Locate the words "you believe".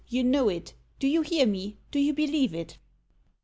1.99-2.55